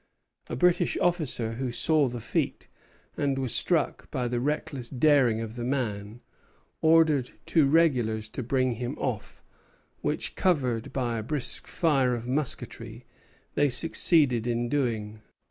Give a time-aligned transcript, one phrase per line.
[0.49, 2.67] A British officer who saw the feat,
[3.15, 6.21] and was struck by the reckless daring of the man,
[6.81, 9.43] ordered two regulars to bring him off;
[9.99, 13.05] which, covered by a brisk fire of musketry,
[13.53, 15.21] they succeeded in doing.